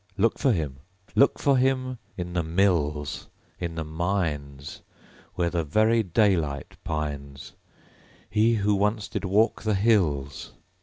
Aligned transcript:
Look 0.17 0.39
for 0.39 0.51
him, 0.51 0.79
Look 1.13 1.37
for 1.37 1.57
him 1.57 1.99
In 2.17 2.33
the 2.33 2.41
mills, 2.41 3.29
In 3.59 3.75
the 3.75 3.83
mines; 3.83 4.81
Where 5.35 5.51
the 5.51 5.63
very 5.63 6.01
daylight 6.01 6.75
pines, 6.83 7.53
He, 8.27 8.55
who 8.55 8.73
once 8.73 9.07
did 9.07 9.25
walk 9.25 9.61
the 9.61 9.75
hills! 9.75 10.53